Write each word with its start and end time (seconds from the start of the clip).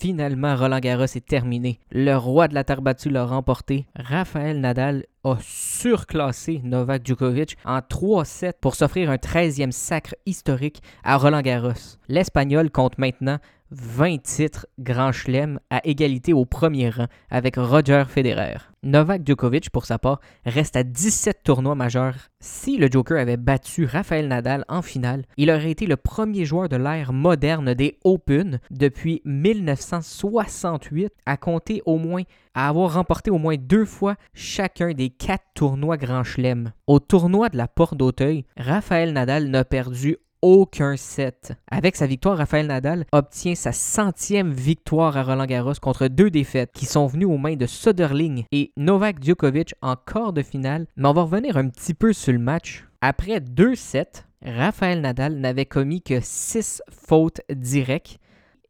Finalement, 0.00 0.54
Roland 0.54 0.78
Garros 0.78 1.04
est 1.04 1.26
terminé. 1.26 1.80
Le 1.90 2.14
roi 2.14 2.46
de 2.46 2.54
la 2.54 2.62
terre 2.62 2.82
l'a 3.06 3.24
remporté. 3.24 3.86
Raphaël 3.96 4.60
Nadal 4.60 5.04
a 5.24 5.36
surclassé 5.40 6.60
Novak 6.62 7.04
Djokovic 7.04 7.56
en 7.64 7.78
3-7 7.78 8.52
pour 8.60 8.76
s'offrir 8.76 9.10
un 9.10 9.16
13e 9.16 9.72
sacre 9.72 10.14
historique 10.24 10.82
à 11.02 11.16
Roland 11.16 11.42
Garros. 11.42 11.96
L'Espagnol 12.08 12.70
compte 12.70 12.98
maintenant 12.98 13.38
20 13.72 14.22
titres 14.22 14.66
Grand 14.78 15.10
Chelem 15.10 15.58
à 15.68 15.84
égalité 15.84 16.32
au 16.32 16.44
premier 16.44 16.90
rang 16.90 17.06
avec 17.28 17.56
Roger 17.56 18.04
Federer. 18.08 18.58
Novak 18.82 19.26
Djokovic, 19.26 19.70
pour 19.70 19.86
sa 19.86 19.98
part, 19.98 20.20
reste 20.46 20.76
à 20.76 20.84
17 20.84 21.42
tournois 21.42 21.74
majeurs. 21.74 22.14
Si 22.40 22.76
le 22.76 22.88
Joker 22.90 23.18
avait 23.20 23.36
battu 23.36 23.84
Rafael 23.84 24.28
Nadal 24.28 24.64
en 24.68 24.82
finale, 24.82 25.24
il 25.36 25.50
aurait 25.50 25.72
été 25.72 25.86
le 25.86 25.96
premier 25.96 26.44
joueur 26.44 26.68
de 26.68 26.76
l'ère 26.76 27.12
moderne 27.12 27.74
des 27.74 27.98
Open 28.04 28.60
depuis 28.70 29.20
1968 29.24 31.12
à 31.26 31.36
compter 31.36 31.82
au 31.86 31.98
moins 31.98 32.22
à 32.54 32.68
avoir 32.68 32.94
remporté 32.94 33.30
au 33.30 33.38
moins 33.38 33.56
deux 33.56 33.84
fois 33.84 34.16
chacun 34.34 34.92
des 34.92 35.10
quatre 35.10 35.44
tournois 35.54 35.96
Grand 35.96 36.24
Chelem. 36.24 36.72
Au 36.86 36.98
tournoi 37.00 37.48
de 37.48 37.56
la 37.56 37.68
Porte 37.68 37.96
d'Auteuil, 37.96 38.44
Rafael 38.56 39.12
Nadal 39.12 39.48
n'a 39.48 39.64
perdu 39.64 40.18
aucun 40.42 40.96
set. 40.96 41.52
Avec 41.70 41.96
sa 41.96 42.06
victoire, 42.06 42.38
Rafael 42.38 42.66
Nadal 42.66 43.04
obtient 43.12 43.54
sa 43.54 43.72
centième 43.72 44.52
victoire 44.52 45.16
à 45.16 45.22
Roland 45.22 45.46
Garros 45.46 45.74
contre 45.80 46.08
deux 46.08 46.30
défaites 46.30 46.72
qui 46.72 46.86
sont 46.86 47.06
venues 47.06 47.24
aux 47.24 47.38
mains 47.38 47.56
de 47.56 47.66
Soderling 47.66 48.44
et 48.52 48.72
Novak 48.76 49.22
Djokovic 49.22 49.74
en 49.82 49.96
quart 49.96 50.32
de 50.32 50.42
finale. 50.42 50.86
Mais 50.96 51.08
on 51.08 51.12
va 51.12 51.22
revenir 51.22 51.56
un 51.56 51.68
petit 51.68 51.94
peu 51.94 52.12
sur 52.12 52.32
le 52.32 52.38
match. 52.38 52.86
Après 53.00 53.40
deux 53.40 53.74
sets, 53.74 54.24
Rafael 54.44 55.00
Nadal 55.00 55.34
n'avait 55.36 55.66
commis 55.66 56.02
que 56.02 56.20
six 56.22 56.82
fautes 56.90 57.40
directes 57.50 58.18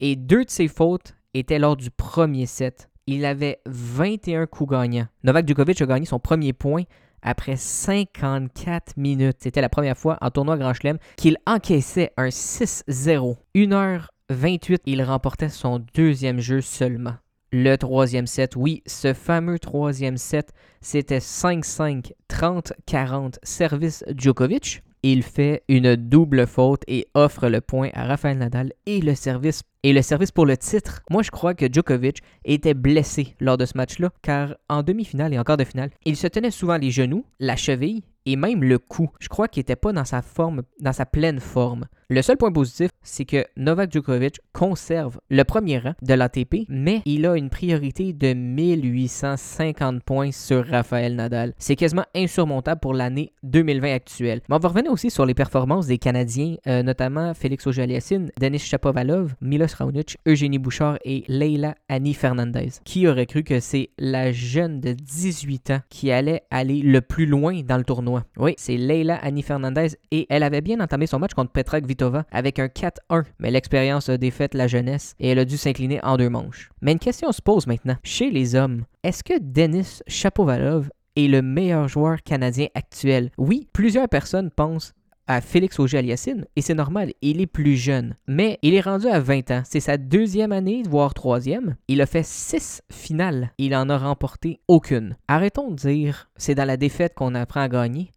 et 0.01 0.17
deux 0.17 0.45
de 0.45 0.51
ces 0.51 0.69
fautes 0.69 1.15
étaient 1.35 1.59
lors 1.59 1.77
du 1.77 1.91
premier 1.91 2.47
set. 2.47 2.89
Il 3.07 3.25
avait 3.25 3.61
21 3.67 4.47
coups 4.47 4.73
gagnants. 4.73 5.09
Novak 5.25 5.49
Djokovic 5.49 5.81
a 5.81 5.87
gagné 5.87 6.07
son 6.07 6.19
premier 6.19 6.53
point 6.53 6.83
après 7.23 7.57
54 7.57 8.97
minutes. 8.97 9.39
C'était 9.41 9.61
la 9.61 9.69
première 9.69 9.97
fois 9.97 10.19
en 10.21 10.31
tournoi 10.31 10.57
Grand 10.57 10.75
Chelem 10.75 10.99
qu'il 11.17 11.37
encaissait 11.47 12.13
un 12.17 12.29
6-0. 12.29 13.37
1h28, 13.55 14.79
il 14.87 15.03
remportait 15.03 15.49
son 15.49 15.85
deuxième 15.95 16.41
jeu 16.41 16.61
seulement. 16.61 17.15
Le 17.51 17.77
troisième 17.77 18.27
set, 18.27 18.57
oui, 18.57 18.83
ce 18.87 19.15
fameux 19.15 19.59
troisième 19.59 20.19
set, 20.19 20.53
c'était 20.83 21.19
5-5, 21.19 22.13
30-40, 22.29 23.37
service 23.43 24.05
Djokovic. 24.15 24.83
Il 25.03 25.23
fait 25.23 25.63
une 25.69 25.95
double 25.95 26.47
faute 26.47 26.83
et 26.89 27.07
offre 27.15 27.49
le 27.49 27.61
point 27.61 27.91
à 27.95 28.05
Rafael 28.05 28.39
Nadal 28.39 28.73
et 28.87 29.01
le 29.01 29.15
service 29.15 29.63
et 29.85 29.93
le 29.93 30.03
service 30.03 30.33
pour 30.33 30.45
le 30.45 30.57
titre, 30.57 31.03
moi 31.09 31.23
je 31.23 31.31
crois 31.31 31.55
que 31.55 31.73
Djokovic 31.73 32.21
était 32.45 32.75
blessé 32.75 33.37
lors 33.39 33.57
de 33.57 33.65
ce 33.65 33.77
match-là, 33.77 34.11
car 34.23 34.57
en 34.69 34.83
demi-finale 34.83 35.33
et 35.33 35.39
en 35.39 35.45
quart 35.45 35.57
de 35.57 35.63
finale, 35.63 35.91
il 36.05 36.17
se 36.17 36.27
tenait 36.27 36.51
souvent 36.51 36.77
les 36.79 36.91
genoux, 36.91 37.25
la 37.39 37.55
cheville 37.55 38.03
et 38.27 38.35
même 38.35 38.65
le 38.65 38.79
cou. 38.79 39.09
Je 39.21 39.29
crois 39.29 39.47
qu'il 39.47 39.61
n'était 39.61 39.77
pas 39.77 39.93
dans 39.93 40.05
sa 40.05 40.21
forme, 40.21 40.63
dans 40.81 40.93
sa 40.93 41.07
pleine 41.07 41.39
forme. 41.39 41.87
Le 42.11 42.23
seul 42.23 42.39
point 42.39 42.51
positif, 42.51 42.89
c'est 43.03 43.27
que 43.27 43.45
Novak 43.59 43.93
Djokovic 43.93 44.41
conserve 44.55 45.21
le 45.29 45.43
premier 45.43 45.79
rang 45.79 45.93
de 46.01 46.15
l'ATP, 46.15 46.65
mais 46.71 47.03
il 47.05 47.27
a 47.27 47.37
une 47.37 47.51
priorité 47.51 48.15
de 48.15 48.33
1850 48.33 50.03
points 50.03 50.33
sur 50.33 50.67
Rafael 50.67 51.17
Nadal. 51.17 51.53
C'est 51.59 51.77
quasiment 51.77 52.07
insurmontable 52.17 52.81
pour 52.81 52.95
l'année 52.95 53.35
2020 53.43 53.93
actuelle. 53.93 54.41
Mais 54.49 54.57
on 54.57 54.59
va 54.59 54.71
revenir 54.71 54.91
aussi 54.91 55.11
sur 55.11 55.27
les 55.27 55.35
performances 55.35 55.87
des 55.87 55.99
Canadiens, 55.99 56.57
euh, 56.67 56.83
notamment 56.83 57.35
Félix 57.35 57.67
auger 57.67 57.87
Denis 57.87 58.59
Chapovalov, 58.59 59.35
Milos 59.43 59.75
Raonic, 59.77 60.17
Eugénie 60.27 60.59
Bouchard 60.59 60.99
et 61.05 61.25
Leila 61.29 61.75
Annie 61.91 62.15
Fernandez. 62.15 62.71
Qui 62.85 63.07
aurait 63.07 63.27
cru 63.27 63.43
que 63.43 63.61
c'est 63.61 63.91
la 63.99 64.33
jeune 64.33 64.81
de 64.81 64.95
18 64.95 65.71
ans 65.73 65.81
qui 65.91 66.11
allait 66.11 66.41
aller 66.51 66.81
le 66.81 67.03
plus 67.03 67.27
loin 67.27 67.61
dans 67.61 67.77
le 67.77 67.85
tournoi? 67.85 68.25
Oui, 68.39 68.55
c'est 68.57 68.79
Leila 68.79 69.17
Annie 69.17 69.43
Fernandez 69.43 69.89
et 70.11 70.27
elle 70.31 70.43
avait 70.43 70.63
bien 70.63 70.81
entamé 70.81 71.07
son 71.07 71.19
match 71.19 71.35
contre 71.35 71.53
Petra 71.53 71.83
Kvitova 71.83 71.98
avec 72.31 72.59
un 72.59 72.67
4-1, 72.67 73.25
mais 73.39 73.51
l'expérience 73.51 74.09
a 74.09 74.17
défait 74.17 74.49
la 74.53 74.67
jeunesse 74.67 75.15
et 75.19 75.29
elle 75.29 75.39
a 75.39 75.45
dû 75.45 75.57
s'incliner 75.57 76.03
en 76.03 76.17
deux 76.17 76.29
manches. 76.29 76.71
Mais 76.81 76.93
une 76.93 76.99
question 76.99 77.33
se 77.33 77.43
pose 77.43 77.67
maintenant. 77.67 77.97
Chez 78.05 78.31
les 78.31 78.55
hommes, 78.55 78.85
est-ce 79.03 79.25
que 79.25 79.39
Denis 79.41 80.01
Chapovalov 80.07 80.91
est 81.17 81.29
le 81.29 81.43
meilleur 81.43 81.89
joueur 81.89 82.23
canadien 82.23 82.69
actuel? 82.75 83.31
Oui, 83.39 83.69
plusieurs 83.73 84.09
personnes 84.09 84.51
pensent 84.51 84.95
à 85.29 85.43
Félix 85.43 85.79
Auger-Aliassime, 85.79 86.47
et 86.57 86.63
c'est 86.63 86.75
normal, 86.75 87.13
il 87.21 87.43
est 87.43 87.47
plus 87.47 87.77
jeune. 87.77 88.17
Mais 88.27 88.59
il 88.63 88.75
est 88.75 88.81
rendu 88.81 89.07
à 89.09 89.21
20 89.21 89.51
ans. 89.51 89.63
C'est 89.65 89.79
sa 89.79 89.99
deuxième 89.99 90.53
année, 90.53 90.83
voire 90.89 91.13
troisième. 91.13 91.77
Il 91.87 92.01
a 92.01 92.07
fait 92.07 92.25
six 92.25 92.81
finales. 92.91 93.53
Il 93.59 93.77
en 93.77 93.91
a 93.91 93.99
remporté 93.99 94.59
aucune. 94.69 95.19
Arrêtons 95.29 95.71
de 95.71 95.77
dire 95.77 96.31
c'est 96.37 96.55
dans 96.55 96.65
la 96.65 96.79
défaite 96.79 97.15
qu'on 97.15 97.35
apprend 97.35 97.61
à 97.61 97.69
gagner, 97.69 98.11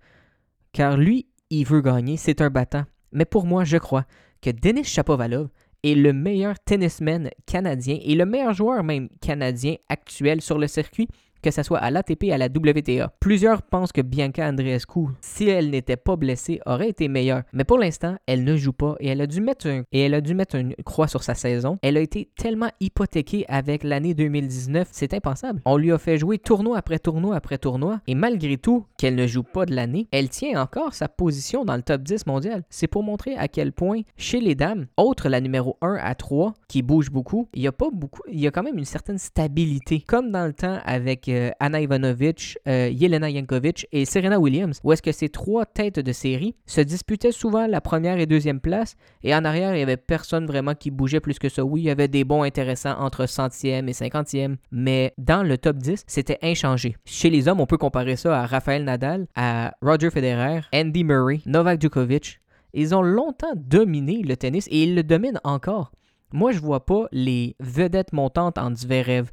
car 0.72 0.96
lui, 0.96 1.28
il 1.50 1.66
veut 1.66 1.82
gagner, 1.82 2.16
c'est 2.16 2.40
un 2.40 2.50
battant. 2.50 2.86
Mais 3.12 3.26
pour 3.26 3.46
moi, 3.46 3.64
je 3.64 3.78
crois 3.78 4.06
que 4.42 4.50
Denis 4.50 4.84
Chapovalov 4.84 5.50
est 5.84 5.96
le 5.96 6.14
meilleur 6.14 6.60
tennisman 6.60 7.30
canadien 7.46 7.98
et 8.02 8.16
le 8.16 8.26
meilleur 8.26 8.54
joueur 8.54 8.84
même 8.84 9.10
canadien 9.22 9.76
actuel 9.90 10.42
sur 10.42 10.58
le 10.58 10.68
circuit 10.68 11.08
que 11.42 11.52
ce 11.52 11.64
soit 11.64 11.80
à 11.80 11.92
l'ATP 11.92 12.32
à 12.32 12.38
la 12.38 12.48
WTA. 12.48 13.14
Plusieurs 13.20 13.62
pensent 13.62 13.92
que 13.92 14.02
Bianca 14.02 14.48
Andreescu, 14.48 15.08
si 15.22 15.48
elle 15.48 15.70
n'était 15.70 15.98
pas 15.98 16.16
blessée, 16.16 16.60
aurait 16.66 16.90
été 16.90 17.08
meilleure. 17.08 17.44
Mais 17.54 17.64
pour 17.64 17.78
l'instant, 17.78 18.16
elle 18.28 18.44
ne 18.44 18.56
joue 18.56 18.74
pas 18.74 18.96
et 19.00 19.08
elle 19.08 19.22
a 19.22 19.28
dû 19.28 19.42
mettre 19.42 19.68
et 19.68 20.02
elle 20.02 20.14
a 20.14 20.22
dû 20.22 20.34
mettre 20.34 20.56
une 20.56 20.76
croix 20.86 21.08
sur 21.08 21.24
sa 21.24 21.36
saison. 21.36 21.78
Elle 21.82 21.98
a 21.98 22.02
été 22.02 22.30
tellement 22.36 22.70
hypothéquée 22.80 23.46
avec 23.48 23.84
l'année 23.84 24.14
2019, 24.14 24.88
c'est 24.92 25.14
impensable. 25.14 25.62
On 25.66 25.78
lui 25.78 25.92
a 25.92 25.98
fait 25.98 26.18
jouer 26.18 26.38
tournoi 26.38 26.78
après 26.78 27.00
tournoi 27.00 27.36
après 27.36 27.58
tournoi 27.58 28.00
et 28.08 28.16
malgré 28.16 28.58
tout 28.58 28.86
qu'elle 28.98 29.16
ne 29.16 29.28
joue 29.28 29.44
pas 29.44 29.66
de 29.66 29.76
l'année, 29.76 30.08
elle 30.12 30.30
tient 30.30 30.62
encore 30.62 30.94
sa 30.94 31.08
position 31.08 31.66
dans 31.66 31.76
le 31.76 31.82
top 31.82 32.04
10 32.04 32.26
mondial. 32.26 32.64
C'est 32.70 32.88
pour 32.88 33.04
montrer 33.04 33.36
à 33.36 33.48
quel 33.48 33.72
point 33.72 34.02
chez 34.18 34.40
les 34.40 34.56
dames, 34.56 34.88
autre 34.98 35.30
la 35.30 35.42
numéro 35.42 35.78
1 35.82 35.98
à 36.02 36.16
3 36.16 36.54
qui 36.68 36.82
bouge 36.82 37.10
beaucoup, 37.10 37.50
il 37.54 37.62
y 37.62 37.68
a 37.68 37.72
pas 37.72 37.90
beaucoup, 37.92 38.22
il 38.32 38.40
y 38.40 38.48
a 38.48 38.52
quand 38.52 38.64
même 38.64 38.78
une 38.78 38.86
certaine 38.86 39.18
stabilité 39.18 40.02
comme 40.02 40.32
dans 40.32 40.46
le 40.46 40.54
temps 40.54 40.80
avec 40.86 41.28
euh, 41.34 41.52
Anna 41.60 41.82
Ivanovic, 41.82 42.58
euh, 42.68 42.90
Yelena 42.92 43.30
Yankovic 43.30 43.88
et 43.92 44.06
Serena 44.06 44.40
Williams, 44.40 44.80
où 44.84 44.92
est-ce 44.92 45.02
que 45.02 45.12
ces 45.12 45.30
trois 45.30 45.66
têtes 45.66 46.00
de 46.00 46.12
série 46.12 46.56
se 46.66 46.82
disputaient 46.82 47.32
souvent 47.32 47.68
la 47.68 47.82
première 47.82 48.20
et 48.20 48.26
deuxième 48.26 48.60
place, 48.60 48.96
et 49.24 49.36
en 49.36 49.46
arrière, 49.46 49.74
il 49.74 49.78
n'y 49.78 49.84
avait 49.84 49.98
personne 49.98 50.46
vraiment 50.46 50.76
qui 50.76 50.92
bougeait 50.92 51.20
plus 51.20 51.40
que 51.40 51.50
ça. 51.50 51.64
Oui, 51.64 51.82
il 51.82 51.86
y 51.86 51.90
avait 51.90 52.08
des 52.08 52.24
bons 52.24 52.44
intéressants 52.44 52.98
entre 53.00 53.26
centième 53.26 53.90
et 53.90 53.94
cinquantième, 53.94 54.58
mais 54.72 55.14
dans 55.18 55.44
le 55.44 55.58
top 55.58 55.78
10, 55.78 56.04
c'était 56.08 56.40
inchangé. 56.42 56.96
Chez 57.06 57.30
les 57.30 57.48
hommes, 57.48 57.60
on 57.60 57.66
peut 57.66 57.78
comparer 57.78 58.16
ça 58.16 58.42
à 58.42 58.46
Rafael 58.46 58.84
Nadal, 58.84 59.28
à 59.36 59.74
Roger 59.82 60.10
Federer, 60.10 60.62
Andy 60.74 61.04
Murray, 61.04 61.42
Novak 61.46 61.82
Djokovic. 61.82 62.40
Ils 62.74 62.96
ont 62.96 63.02
longtemps 63.02 63.54
dominé 63.56 64.22
le 64.24 64.38
tennis 64.38 64.68
et 64.72 64.84
ils 64.84 64.96
le 64.96 65.04
dominent 65.04 65.40
encore. 65.44 65.92
Moi, 66.34 66.54
je 66.54 66.60
vois 66.60 66.86
pas 66.86 67.08
les 67.12 67.56
vedettes 67.60 68.14
montantes 68.14 68.58
en 68.58 68.74
Zverev, 68.74 69.26
euh, 69.26 69.32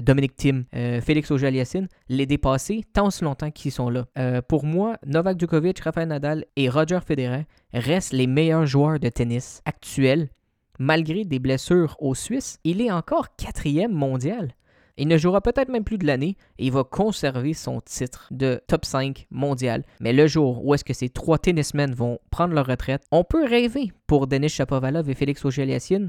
Dominic 0.00 0.36
Thiem, 0.36 0.64
euh, 0.74 1.00
Félix 1.00 1.30
auger 1.30 1.50
les 2.08 2.26
dépasser 2.26 2.84
tant 2.92 3.08
aussi 3.08 3.24
longtemps 3.24 3.50
qu'ils 3.50 3.72
sont 3.72 3.90
là. 3.90 4.06
Euh, 4.16 4.40
pour 4.40 4.64
moi, 4.64 4.96
Novak 5.06 5.38
Djokovic, 5.38 5.80
Rafael 5.80 6.08
Nadal 6.08 6.44
et 6.56 6.68
Roger 6.68 7.00
Federer 7.04 7.46
restent 7.74 8.12
les 8.12 8.26
meilleurs 8.26 8.66
joueurs 8.66 9.00
de 9.00 9.08
tennis 9.08 9.60
actuels. 9.64 10.30
Malgré 10.78 11.24
des 11.24 11.38
blessures 11.38 11.96
aux 11.98 12.14
Suisses, 12.14 12.58
il 12.64 12.80
est 12.80 12.90
encore 12.90 13.34
quatrième 13.36 13.92
mondial. 13.92 14.54
Il 14.96 15.08
ne 15.08 15.16
jouera 15.16 15.40
peut-être 15.40 15.68
même 15.68 15.84
plus 15.84 15.98
de 15.98 16.06
l'année 16.06 16.36
et 16.58 16.66
il 16.66 16.72
va 16.72 16.84
conserver 16.84 17.54
son 17.54 17.80
titre 17.80 18.28
de 18.30 18.60
top 18.66 18.84
5 18.84 19.26
mondial. 19.30 19.84
Mais 20.00 20.12
le 20.12 20.26
jour 20.26 20.64
où 20.64 20.74
est-ce 20.74 20.84
que 20.84 20.94
ces 20.94 21.08
trois 21.08 21.38
tennismen 21.38 21.94
vont 21.94 22.18
prendre 22.30 22.54
leur 22.54 22.66
retraite, 22.66 23.04
on 23.10 23.24
peut 23.24 23.44
rêver 23.44 23.92
pour 24.06 24.26
Denis 24.26 24.50
Shapovalov 24.50 25.08
et 25.08 25.14
Félix 25.14 25.44
auger 25.44 25.62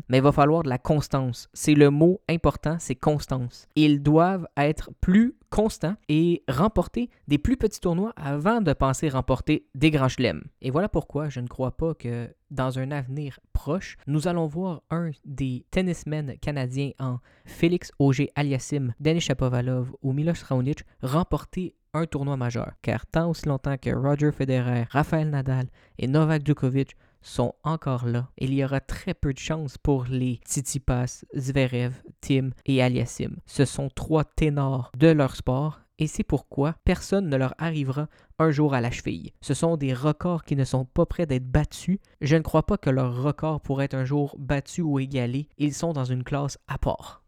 mais 0.09 0.17
il 0.17 0.21
va 0.21 0.31
falloir 0.31 0.63
de 0.63 0.69
la 0.69 0.77
constance. 0.77 1.47
C'est 1.53 1.73
le 1.73 1.89
mot 1.89 2.21
important, 2.29 2.77
c'est 2.79 2.95
constance. 2.95 3.67
Ils 3.75 4.01
doivent 4.01 4.47
être 4.57 4.89
plus 4.99 5.35
constants 5.49 5.95
et 6.09 6.43
remporter 6.49 7.09
des 7.27 7.37
plus 7.37 7.57
petits 7.57 7.79
tournois 7.79 8.13
avant 8.15 8.61
de 8.61 8.73
penser 8.73 9.09
remporter 9.09 9.67
des 9.75 9.91
grands 9.91 10.09
chelems. 10.09 10.43
Et 10.61 10.71
voilà 10.71 10.89
pourquoi 10.89 11.29
je 11.29 11.39
ne 11.39 11.47
crois 11.47 11.77
pas 11.77 11.93
que 11.93 12.29
dans 12.53 12.79
un 12.79 12.91
avenir 12.91 13.39
proche, 13.51 13.97
nous 14.07 14.27
allons 14.27 14.47
voir 14.47 14.83
un 14.89 15.11
des 15.25 15.65
tennismen 15.71 16.37
canadiens 16.39 16.91
en 16.99 17.19
Félix 17.45 17.91
Auger-Aliassime, 17.99 18.93
Denis 18.99 19.21
Shapovalov 19.21 19.93
ou 20.01 20.13
Milos 20.13 20.43
Raonic 20.47 20.83
remporter 21.01 21.75
un 21.93 22.05
tournoi 22.05 22.37
majeur. 22.37 22.71
Car 22.81 23.05
tant 23.07 23.29
aussi 23.29 23.47
longtemps 23.47 23.77
que 23.77 23.89
Roger 23.89 24.31
Federer, 24.31 24.85
Rafael 24.89 25.29
Nadal 25.29 25.67
et 25.97 26.07
Novak 26.07 26.45
Djokovic 26.45 26.95
sont 27.21 27.55
encore 27.63 28.05
là. 28.05 28.29
Il 28.37 28.53
y 28.53 28.63
aura 28.63 28.81
très 28.81 29.13
peu 29.13 29.33
de 29.33 29.39
chances 29.39 29.77
pour 29.77 30.05
les 30.05 30.39
Tsitsipas, 30.45 31.23
Zverev, 31.35 31.93
Tim 32.21 32.49
et 32.65 32.83
Aliassim. 32.83 33.37
Ce 33.45 33.65
sont 33.65 33.89
trois 33.89 34.25
ténors 34.25 34.91
de 34.97 35.07
leur 35.07 35.35
sport 35.35 35.79
et 35.99 36.07
c'est 36.07 36.23
pourquoi 36.23 36.75
personne 36.83 37.29
ne 37.29 37.37
leur 37.37 37.53
arrivera 37.57 38.07
un 38.39 38.51
jour 38.51 38.73
à 38.73 38.81
la 38.81 38.91
cheville. 38.91 39.31
Ce 39.41 39.53
sont 39.53 39.77
des 39.77 39.93
records 39.93 40.43
qui 40.43 40.55
ne 40.55 40.63
sont 40.63 40.85
pas 40.85 41.05
prêts 41.05 41.25
d'être 41.25 41.49
battus. 41.49 41.99
Je 42.21 42.35
ne 42.35 42.41
crois 42.41 42.65
pas 42.65 42.77
que 42.77 42.89
leur 42.89 43.21
record 43.21 43.61
pourrait 43.61 43.85
être 43.85 43.93
un 43.93 44.05
jour 44.05 44.35
battu 44.39 44.81
ou 44.81 44.99
égalé. 44.99 45.47
Ils 45.57 45.73
sont 45.73 45.93
dans 45.93 46.05
une 46.05 46.23
classe 46.23 46.57
à 46.67 46.77
part. 46.77 47.21